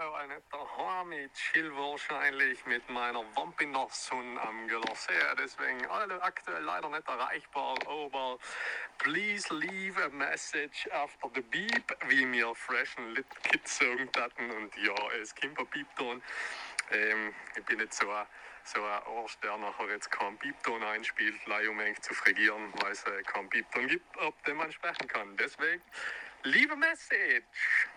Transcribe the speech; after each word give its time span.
nicht 0.00 0.52
daheim. 0.52 1.12
Ich 1.12 1.32
chill 1.32 1.70
wahrscheinlich 1.76 2.64
mit 2.64 2.88
meiner 2.88 3.22
Vampinossen 3.36 4.38
am 4.38 4.66
Gelosser. 4.66 5.34
Deswegen 5.38 5.86
alle 5.86 6.22
aktuell 6.22 6.62
leider 6.62 6.88
nicht 6.88 7.06
erreichbar. 7.06 7.74
Aber 7.86 8.38
please 8.98 9.52
leave 9.52 10.02
a 10.02 10.08
message 10.08 10.88
after 10.92 11.28
the 11.34 11.42
beep, 11.42 11.94
wie 12.08 12.24
mir 12.24 12.54
freshen 12.54 13.14
Lit 13.14 13.26
sagen 13.64 14.08
hatten. 14.16 14.50
Und 14.50 14.74
ja, 14.76 14.94
es 15.20 15.34
kommt 15.34 15.58
ein 15.58 15.66
Piepton. 15.66 16.22
Ähm, 16.92 17.34
ich 17.56 17.64
bin 17.64 17.78
nicht 17.78 17.92
so 17.92 18.10
ein, 18.10 18.26
so 18.64 18.82
ein 18.82 19.02
Arsch, 19.18 19.38
der 19.40 19.56
nachher 19.58 19.88
jetzt 19.90 20.10
keinen 20.10 20.38
Piepton 20.38 20.82
einspielt, 20.82 21.34
um 21.46 21.52
eigentlich 21.52 22.00
zu 22.00 22.14
fregieren, 22.14 22.72
weil 22.80 22.92
es 22.92 23.04
äh, 23.04 23.22
keinen 23.24 23.50
Piepton 23.50 23.86
gibt, 23.86 24.18
auf 24.18 24.34
dem 24.46 24.56
man 24.56 24.72
sprechen 24.72 25.08
kann. 25.08 25.36
Deswegen, 25.36 25.82
liebe 26.44 26.74
Message! 26.76 27.89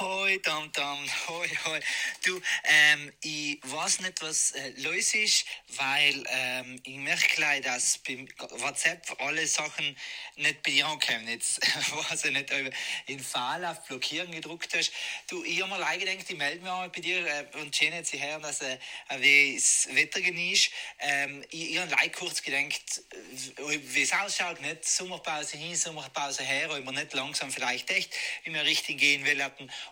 Hoi, 0.00 0.38
Dam 0.38 0.72
Dam, 0.72 0.98
hoi, 1.28 1.46
hoi. 1.66 1.80
Du, 2.24 2.40
ähm, 2.64 3.12
ich 3.20 3.58
weiß 3.62 4.00
nicht, 4.00 4.22
was 4.22 4.52
äh, 4.52 4.72
los 4.78 5.12
ist, 5.12 5.44
weil 5.76 6.24
ähm, 6.30 6.80
ich 6.84 6.96
merke 6.96 7.28
gleich, 7.36 7.60
dass 7.60 7.98
bei 7.98 8.26
WhatsApp 8.62 9.14
alle 9.18 9.46
Sachen 9.46 9.94
nicht 10.36 10.62
bei 10.62 10.70
dir 10.70 10.86
ankommen. 10.86 11.28
Jetzt 11.28 11.60
weiß 12.10 12.24
ich 12.24 12.32
nicht, 12.32 12.50
ob 12.50 12.58
du 12.60 12.70
in 13.08 13.20
Fall 13.20 13.62
auf 13.66 13.84
Blockieren 13.88 14.30
gedruckt 14.30 14.74
hast. 14.74 14.90
Du, 15.28 15.44
ich 15.44 15.60
habe 15.60 15.70
mir 15.70 15.80
leider 15.80 16.06
gedacht, 16.06 16.30
ich 16.30 16.36
melde 16.38 16.60
mich 16.62 16.70
einmal 16.70 16.88
bei 16.88 17.00
dir 17.02 17.26
äh, 17.26 17.44
und 17.60 17.76
schön 17.76 17.92
jetzt 17.92 18.14
her, 18.14 18.38
dass 18.38 18.62
äh, 18.62 18.78
wie 19.18 19.54
das 19.54 19.86
Wetter 19.94 20.22
genießt. 20.22 20.70
Ähm, 21.00 21.44
ich, 21.50 21.72
ich 21.72 21.78
habe 21.78 21.90
leider 21.90 22.08
kurz 22.08 22.40
gedacht, 22.40 23.02
äh, 23.10 23.78
wie 23.82 24.02
es 24.02 24.14
ausschaut, 24.14 24.62
nicht 24.62 24.82
Sommerpause 24.82 25.58
hin, 25.58 25.76
Sommerpause 25.76 26.42
her, 26.42 26.70
ob 26.70 26.82
wir 26.82 26.92
nicht 26.92 27.12
langsam 27.12 27.52
vielleicht 27.52 27.90
echt 27.90 28.16
wie 28.44 28.54
wir 28.54 28.64
richtig 28.64 28.96
gehen 28.96 29.26
will 29.26 29.42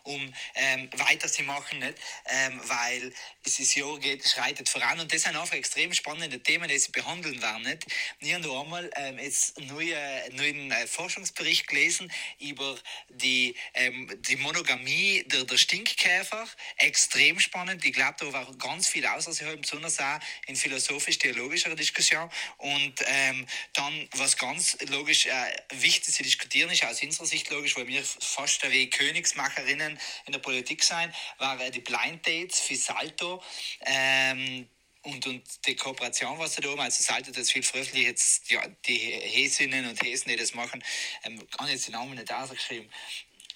um 0.05 0.33
ähm, 0.55 0.91
weiterzumachen, 0.97 1.79
nicht? 1.79 1.99
Ähm, 2.27 2.61
weil 2.65 3.13
es 3.45 3.59
ist 3.59 3.75
Jahr 3.75 3.99
geht, 3.99 4.27
schreitet 4.27 4.69
voran 4.69 5.01
und 5.01 5.13
das 5.13 5.23
sind 5.23 5.37
einfach 5.37 5.55
extrem 5.55 5.93
spannende 5.95 6.43
Themen, 6.43 6.69
die 6.69 6.79
sie 6.79 6.91
behandeln 6.91 7.41
werden. 7.41 7.63
Nicht? 7.63 7.87
Ich 8.21 8.35
habe 8.35 8.61
einmal 8.61 8.91
ähm, 8.97 9.19
jetzt 9.19 9.59
neue, 9.61 9.97
neuen 10.33 10.71
äh, 10.71 10.87
Forschungsbericht 10.87 11.67
gelesen 11.67 12.13
über 12.39 12.79
die, 13.09 13.55
ähm, 13.75 14.11
die 14.23 14.37
Monogamie 14.37 15.25
der, 15.27 15.45
der 15.45 15.57
Stinkkäfer. 15.57 16.47
Extrem 16.77 17.41
spannend. 17.41 17.85
Ich 17.85 17.93
glaube, 17.93 18.17
da 18.19 18.33
war 18.33 18.53
ganz 18.57 18.89
viel 18.89 19.07
heute 19.07 19.57
besonders 19.57 20.01
auch 20.01 20.19
in 20.47 20.57
philosophisch-theologischer 20.57 21.75
Diskussion. 21.75 22.31
Und 22.59 22.95
ähm, 23.07 23.47
dann, 23.75 24.09
was 24.17 24.37
ganz 24.37 24.77
logisch 24.89 25.27
äh, 25.27 25.33
wichtig 25.71 26.15
zu 26.15 26.23
diskutieren 26.23 26.71
ist, 26.71 26.85
aus 26.85 27.03
unserer 27.03 27.27
Sicht 27.27 27.51
logisch, 27.51 27.77
weil 27.77 27.87
wir 27.87 28.03
fast 28.05 28.69
wie 28.71 28.91
Königsmacherinnen 28.91 29.88
Themen 29.89 29.99
in 30.27 30.33
der 30.33 30.41
Politik 30.41 30.83
sein, 30.83 31.13
waren 31.39 31.73
die 31.73 31.81
Blind 31.81 32.27
Dates 32.27 32.61
für 32.61 32.77
Salto. 32.77 33.43
Ähm, 33.81 34.69
und, 35.03 35.27
und 35.27 35.67
die 35.67 35.77
Kooperation, 35.77 36.39
was 36.39 36.57
da 36.57 36.69
haben, 36.69 36.81
also 36.81 37.03
Salto 37.03 37.31
das 37.31 37.51
viel 37.51 37.63
veröffentlicht, 37.63 38.09
jetzt 38.09 38.51
ja, 38.51 38.67
die 38.87 38.99
Hesinnen 38.99 39.89
und 39.89 40.03
Hesen, 40.03 40.29
die 40.29 40.37
das 40.37 40.55
machen, 40.55 40.83
ähm, 41.25 41.49
kann 41.51 41.69
jetzt 41.69 41.87
den 41.87 41.93
Namen 41.93 42.15
nicht 42.15 42.33
ausgeschrieben. 42.33 42.91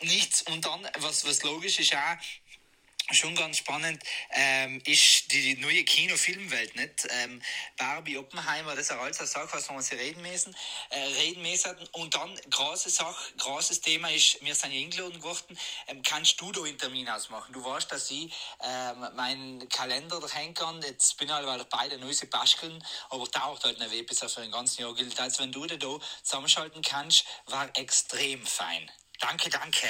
Nichts. 0.03 0.43
Und 0.43 0.65
dann, 0.65 0.89
was, 0.99 1.25
was 1.27 1.43
logisch 1.43 1.79
ist 1.79 1.95
auch, 1.95 2.17
schon 3.15 3.35
ganz 3.35 3.59
spannend 3.59 4.03
ähm, 4.31 4.81
ist 4.87 5.33
die 5.33 5.57
neue 5.57 5.85
Kinofilmwelt 5.85 6.77
nicht? 6.77 7.07
Ähm, 7.11 7.43
Barbie 7.77 8.19
Oppenheimer 8.19 8.75
das 8.75 8.87
ist 8.87 8.93
alles 8.93 9.19
eine 9.19 9.29
Sache 9.29 9.49
was 9.53 9.71
wir 9.71 9.83
sie 9.83 9.95
reden 9.97 10.23
müssen 10.23 10.55
äh, 10.91 10.99
reden 10.99 11.43
müssen. 11.43 11.77
Und 11.93 12.15
dann 12.15 12.35
große 12.51 12.91
Sache 12.91 13.33
großes 13.39 13.81
Thema 13.81 14.11
ist 14.11 14.39
wir 14.43 14.55
sind 14.55 14.73
ja 14.73 14.81
eingeladen 14.81 15.19
geworden. 15.19 15.59
Ähm, 15.89 16.03
kannst 16.03 16.41
du 16.41 16.53
da 16.53 16.63
einen 16.63 16.79
Termin 16.79 17.09
ausmachen? 17.09 17.53
Du 17.53 17.65
weißt 17.65 17.91
dass 17.91 18.11
ich 18.11 18.33
ähm, 18.63 19.07
meinen 19.15 19.69
Kalender 19.69 20.21
hängen 20.33 20.55
kann. 20.55 20.81
Jetzt 20.83 21.17
bin 21.17 21.29
ich 21.29 21.35
halt 21.35 21.69
beide 21.71 21.99
neue 21.99 22.15
basteln 22.31 22.83
aber 23.11 23.27
dauert 23.27 23.65
halt 23.65 23.81
eine 23.81 23.91
Weg 23.91 24.07
bis 24.07 24.21
für 24.21 24.41
ein 24.41 24.51
ganzen 24.51 24.83
Jahr 24.83 24.95
gilt. 24.95 25.19
Als 25.21 25.39
wenn 25.39 25.53
du 25.53 25.67
da 25.67 25.99
zusammenschalten 26.23 26.83
kannst 26.83 27.25
war 27.47 27.69
extrem 27.77 28.45
fein. 28.47 28.91
Danke 29.21 29.51
danke 29.51 29.89